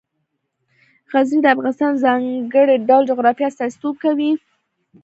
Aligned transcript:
غزني 1.11 1.39
د 1.43 1.47
افغانستان 1.53 1.89
د 1.93 2.01
ځانګړي 2.05 2.75
ډول 2.89 3.03
جغرافیه 3.09 3.47
استازیتوب 3.49 3.95
کوي. 4.03 4.31